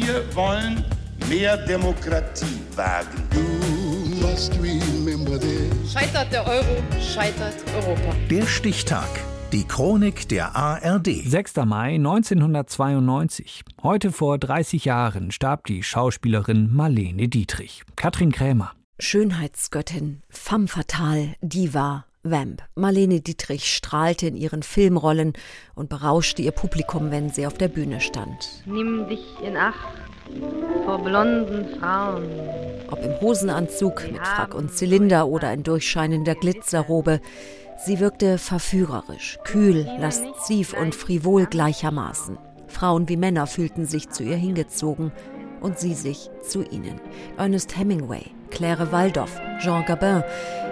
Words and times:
Wir 0.00 0.22
wollen 0.32 0.84
mehr 1.28 1.56
Demokratie 1.56 2.60
wagen. 2.76 3.24
Scheitert 5.92 6.32
der 6.32 6.46
Euro, 6.46 6.82
scheitert 7.00 7.56
Europa. 7.74 8.14
Der 8.30 8.46
Stichtag. 8.46 9.08
Die 9.52 9.64
Chronik 9.64 10.28
der 10.28 10.54
ARD. 10.54 11.08
6. 11.24 11.56
Mai 11.64 11.94
1992. 11.96 13.64
Heute 13.82 14.12
vor 14.12 14.38
30 14.38 14.84
Jahren 14.84 15.32
starb 15.32 15.66
die 15.66 15.82
Schauspielerin 15.82 16.72
Marlene 16.72 17.28
Dietrich. 17.28 17.82
Katrin 17.96 18.30
Krämer. 18.30 18.72
Schönheitsgöttin, 19.00 20.22
femme 20.28 20.68
fatale, 20.68 21.34
Diva, 21.40 22.04
Vamp. 22.30 22.62
Marlene 22.74 23.20
Dietrich 23.20 23.74
strahlte 23.74 24.26
in 24.26 24.36
ihren 24.36 24.62
Filmrollen 24.62 25.32
und 25.74 25.88
berauschte 25.88 26.42
ihr 26.42 26.52
Publikum, 26.52 27.10
wenn 27.10 27.30
sie 27.30 27.46
auf 27.46 27.54
der 27.54 27.68
Bühne 27.68 28.00
stand. 28.00 28.62
Nimm 28.66 29.08
dich 29.08 29.24
in 29.44 29.56
Acht 29.56 29.88
vor 30.84 31.02
blonden 31.02 31.66
Frauen. 31.78 32.28
Ob 32.90 33.02
im 33.02 33.20
Hosenanzug 33.20 34.10
mit 34.10 34.26
Frack 34.26 34.54
und 34.54 34.72
Zylinder 34.72 35.28
oder 35.28 35.52
in 35.52 35.62
durchscheinender 35.62 36.34
Glitzerrobe, 36.34 37.20
sie 37.84 38.00
wirkte 38.00 38.38
verführerisch, 38.38 39.38
kühl, 39.44 39.86
lasziv 39.98 40.74
und 40.74 40.94
frivol 40.94 41.46
gleichermaßen. 41.46 42.38
Frauen 42.66 43.08
wie 43.08 43.16
Männer 43.16 43.46
fühlten 43.46 43.86
sich 43.86 44.10
zu 44.10 44.22
ihr 44.22 44.36
hingezogen 44.36 45.12
und 45.60 45.78
sie 45.78 45.94
sich 45.94 46.30
zu 46.42 46.62
ihnen. 46.62 47.00
Ernest 47.36 47.76
Hemingway, 47.76 48.26
Claire 48.50 48.90
Waldorf, 48.92 49.40
Jean 49.60 49.84
Gabin, 49.86 50.22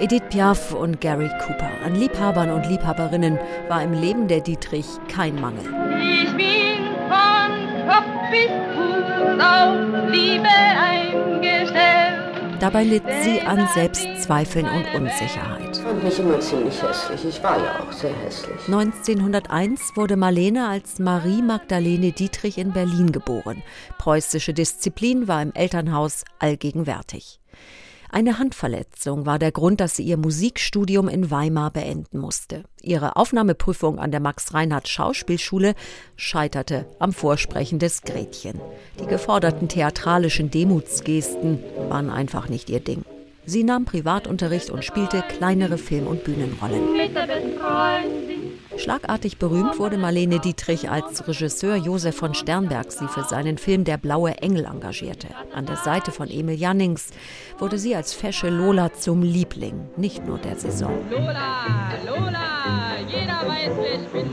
Edith 0.00 0.22
Piaf 0.30 0.72
und 0.72 1.00
Gary 1.00 1.28
Cooper. 1.40 1.70
An 1.84 1.94
Liebhabern 1.94 2.50
und 2.50 2.66
Liebhaberinnen 2.66 3.38
war 3.68 3.82
im 3.82 3.92
Leben 3.92 4.28
der 4.28 4.40
Dietrich 4.40 4.86
kein 5.08 5.40
Mangel. 5.40 5.64
Ich 6.00 6.30
bin 6.36 6.86
von 7.08 7.88
Kopf 7.88 8.30
bis 8.30 8.48
Fuß 8.74 9.40
auf 9.42 10.10
Liebe 10.10 10.48
eingestellt. 10.48 12.28
Dabei 12.60 12.82
litt 12.82 13.04
sie 13.22 13.40
an 13.40 13.68
Selbstzweifeln 13.74 14.66
und 14.66 14.94
Unsicherheit. 14.94 15.76
Ich 15.76 15.82
fand 15.82 16.02
mich 16.02 16.18
immer 16.18 16.40
ziemlich 16.40 16.82
hässlich. 16.82 17.24
Ich 17.24 17.42
war 17.42 17.56
ja 17.56 17.80
auch 17.80 17.92
sehr 17.92 18.14
hässlich. 18.24 18.56
1901 18.66 19.96
wurde 19.96 20.16
Marlene 20.16 20.68
als 20.68 20.98
Marie 20.98 21.42
Magdalene 21.42 22.12
Dietrich 22.12 22.58
in 22.58 22.72
Berlin 22.72 23.12
geboren. 23.12 23.62
Preußische 23.98 24.54
Disziplin 24.54 25.28
war 25.28 25.40
im 25.42 25.52
Elternhaus 25.54 26.24
allgegenwärtig. 26.40 27.40
Eine 28.10 28.38
Handverletzung 28.38 29.26
war 29.26 29.38
der 29.38 29.52
Grund, 29.52 29.80
dass 29.80 29.96
sie 29.96 30.02
ihr 30.02 30.16
Musikstudium 30.16 31.08
in 31.08 31.30
Weimar 31.30 31.70
beenden 31.70 32.18
musste. 32.18 32.64
Ihre 32.80 33.16
Aufnahmeprüfung 33.16 33.98
an 33.98 34.10
der 34.10 34.20
Max-Reinhardt 34.20 34.88
Schauspielschule 34.88 35.74
scheiterte 36.16 36.86
am 36.98 37.12
Vorsprechen 37.12 37.78
des 37.78 38.02
Gretchen. 38.02 38.60
Die 38.98 39.06
geforderten 39.06 39.68
theatralischen 39.68 40.50
Demutsgesten 40.50 41.62
waren 41.90 42.08
einfach 42.08 42.48
nicht 42.48 42.70
ihr 42.70 42.80
Ding. 42.80 43.04
Sie 43.44 43.64
nahm 43.64 43.84
Privatunterricht 43.84 44.70
und 44.70 44.84
spielte 44.84 45.22
kleinere 45.22 45.78
Film- 45.78 46.06
und 46.06 46.24
Bühnenrollen. 46.24 46.82
Schlagartig 48.78 49.38
berühmt 49.38 49.78
wurde 49.80 49.98
Marlene 49.98 50.38
Dietrich, 50.38 50.88
als 50.88 51.26
Regisseur 51.26 51.74
Josef 51.74 52.16
von 52.16 52.32
Sternberg 52.34 52.92
sie 52.92 53.08
für 53.08 53.24
seinen 53.24 53.58
Film 53.58 53.82
Der 53.82 53.96
blaue 53.96 54.38
Engel 54.38 54.66
engagierte. 54.66 55.26
An 55.52 55.66
der 55.66 55.76
Seite 55.76 56.12
von 56.12 56.30
Emil 56.30 56.56
Jannings 56.56 57.10
wurde 57.58 57.76
sie 57.76 57.96
als 57.96 58.14
fesche 58.14 58.48
Lola 58.48 58.92
zum 58.92 59.22
Liebling, 59.22 59.88
nicht 59.96 60.24
nur 60.24 60.38
der 60.38 60.56
Saison. 60.56 60.92
Lola, 61.10 61.64
Lola, 62.06 62.98
jeder 63.08 63.48
weiß, 63.48 63.72
wer 63.76 63.94
ich 63.94 64.08
bin. 64.08 64.30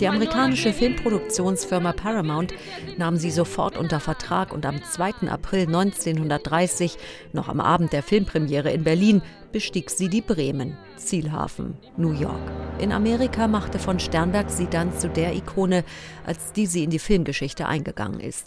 Die 0.00 0.06
amerikanische 0.06 0.74
Filmproduktionsfirma 0.74 1.92
Paramount 1.92 2.52
nahm 2.98 3.16
sie 3.16 3.30
sofort 3.30 3.78
unter 3.78 4.00
Vertrag 4.00 4.52
und 4.52 4.66
am 4.66 4.82
2. 4.82 5.28
April 5.30 5.66
1930, 5.66 6.98
noch 7.32 7.48
am 7.48 7.60
Abend 7.60 7.94
der 7.94 8.02
Filmpremiere 8.02 8.70
in 8.70 8.84
Berlin, 8.84 9.22
bestieg 9.52 9.88
sie 9.88 10.10
die 10.10 10.20
Bremen, 10.20 10.76
Zielhafen, 10.96 11.78
New 11.96 12.12
York. 12.12 12.65
In 12.78 12.92
Amerika 12.92 13.48
machte 13.48 13.78
von 13.78 13.98
Sternberg 13.98 14.50
sie 14.50 14.66
dann 14.66 14.96
zu 14.96 15.08
der 15.08 15.34
Ikone, 15.34 15.82
als 16.26 16.52
die 16.52 16.66
sie 16.66 16.84
in 16.84 16.90
die 16.90 16.98
Filmgeschichte 16.98 17.66
eingegangen 17.66 18.20
ist. 18.20 18.46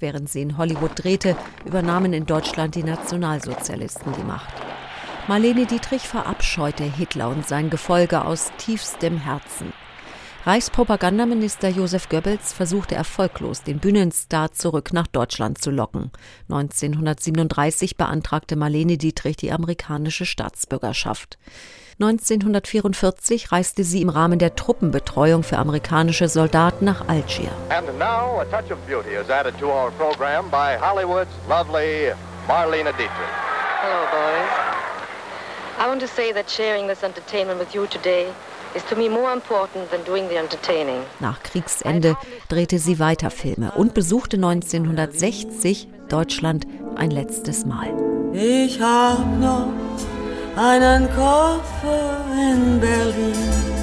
Während 0.00 0.28
sie 0.28 0.42
in 0.42 0.58
Hollywood 0.58 0.92
drehte, 0.94 1.36
übernahmen 1.64 2.12
in 2.12 2.26
Deutschland 2.26 2.74
die 2.74 2.82
Nationalsozialisten 2.82 4.12
die 4.12 4.24
Macht. 4.24 4.52
Marlene 5.28 5.66
Dietrich 5.66 6.08
verabscheute 6.08 6.84
Hitler 6.84 7.28
und 7.28 7.46
sein 7.46 7.70
Gefolge 7.70 8.24
aus 8.24 8.50
tiefstem 8.58 9.18
Herzen. 9.18 9.72
Reichspropagandaminister 10.48 11.68
Josef 11.68 12.08
Goebbels 12.08 12.54
versuchte 12.54 12.94
erfolglos, 12.94 13.64
den 13.64 13.80
Bühnenstar 13.80 14.50
zurück 14.50 14.94
nach 14.94 15.06
Deutschland 15.06 15.58
zu 15.58 15.70
locken. 15.70 16.10
1937 16.48 17.98
beantragte 17.98 18.56
Marlene 18.56 18.96
Dietrich 18.96 19.36
die 19.36 19.52
amerikanische 19.52 20.24
Staatsbürgerschaft. 20.24 21.36
1944 22.00 23.52
reiste 23.52 23.84
sie 23.84 24.00
im 24.00 24.08
Rahmen 24.08 24.38
der 24.38 24.56
Truppenbetreuung 24.56 25.42
für 25.42 25.58
amerikanische 25.58 26.28
Soldaten 26.28 26.86
nach 26.86 27.06
Algier. 27.08 27.50
And 27.68 27.86
now 27.98 28.40
a 28.40 28.46
touch 28.46 28.72
of 28.72 28.78
beauty 28.86 29.16
is 29.20 29.28
added 29.28 29.52
to 29.58 29.66
our 29.66 29.90
program 29.98 30.48
by 30.48 30.78
Hollywood's 30.80 31.28
lovely 31.46 32.14
Marlene 32.46 32.90
Dietrich. 32.92 33.10
Hello, 33.82 34.06
boys. 34.10 34.68
I 35.78 35.86
want 35.86 36.00
to 36.00 36.08
say 36.08 36.32
that 36.32 36.50
sharing 36.50 36.88
this 36.88 37.04
entertainment 37.04 37.60
with 37.60 37.74
you 37.74 37.86
today 37.88 38.32
Nach 41.20 41.42
Kriegsende 41.42 42.16
drehte 42.48 42.78
sie 42.78 42.98
weiter 42.98 43.30
Filme 43.30 43.72
und 43.72 43.94
besuchte 43.94 44.36
1960 44.36 45.88
Deutschland 46.08 46.66
ein 46.96 47.10
letztes 47.10 47.64
Mal. 47.64 47.94
Ich 48.32 48.80
hab 48.80 49.24
noch 49.40 49.68
einen 50.56 51.08
Koffer 51.08 52.24
in 52.34 52.80
Berlin. 52.80 53.78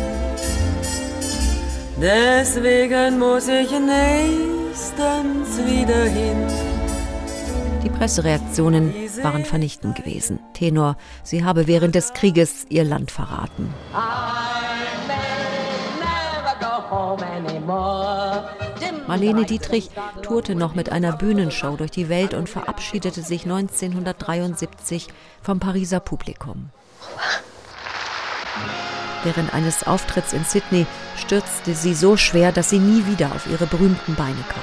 Deswegen 2.02 3.20
muss 3.20 3.48
ich 3.48 3.72
nächstens 3.72 5.58
wieder 5.66 6.04
hin. 6.04 6.48
Die 7.84 7.90
Pressereaktionen 7.90 8.94
waren 9.22 9.46
vernichtend 9.46 9.96
gewesen. 9.96 10.40
Tenor, 10.54 10.98
sie 11.24 11.44
habe 11.46 11.68
während 11.68 11.96
des 11.96 12.14
Krieges 12.14 12.66
ihr 12.70 12.84
Land 12.84 13.12
verraten. 13.12 13.74
Marlene 19.08 19.46
Dietrich 19.46 19.90
tourte 20.22 20.56
noch 20.56 20.76
mit 20.76 20.92
einer 20.92 21.14
Bühnenshow 21.14 21.76
durch 21.78 21.92
die 21.92 22.10
Welt 22.10 22.34
und 22.34 22.50
verabschiedete 22.50 23.22
sich 23.22 23.44
1973 23.44 25.08
vom 25.42 25.60
Pariser 25.60 26.00
Publikum. 26.00 26.70
Während 29.24 29.54
eines 29.54 29.88
Auftritts 29.88 30.34
in 30.34 30.44
Sydney 30.44 30.86
stürzte 31.18 31.74
sie 31.74 31.96
so 31.96 32.18
schwer, 32.18 32.52
dass 32.52 32.70
sie 32.70 32.80
nie 32.80 33.06
wieder 33.08 33.32
auf 33.34 33.48
ihre 33.48 33.66
berühmten 33.66 34.16
Beine 34.16 34.44
kam. 34.48 34.62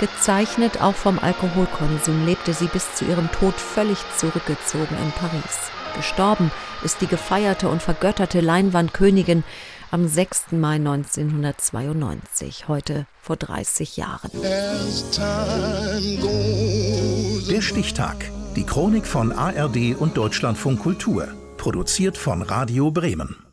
Gezeichnet 0.00 0.82
auch 0.82 0.94
vom 0.94 1.18
Alkoholkonsum 1.18 2.26
lebte 2.26 2.52
sie 2.52 2.66
bis 2.66 2.94
zu 2.94 3.04
ihrem 3.04 3.30
Tod 3.30 3.54
völlig 3.54 3.98
zurückgezogen 4.16 4.96
in 5.02 5.12
Paris. 5.12 5.70
Gestorben 5.96 6.50
ist 6.82 7.00
die 7.00 7.06
gefeierte 7.06 7.68
und 7.68 7.82
vergötterte 7.82 8.40
Leinwandkönigin 8.40 9.44
am 9.92 10.08
6. 10.08 10.52
Mai 10.52 10.76
1992, 10.76 12.66
heute 12.66 13.06
vor 13.20 13.36
30 13.36 13.98
Jahren. 13.98 14.30
Der 17.50 17.60
Stichtag. 17.60 18.30
Die 18.56 18.64
Chronik 18.64 19.06
von 19.06 19.32
ARD 19.32 19.94
und 19.98 20.16
Deutschlandfunk 20.16 20.80
Kultur. 20.80 21.28
Produziert 21.58 22.16
von 22.16 22.40
Radio 22.40 22.90
Bremen. 22.90 23.51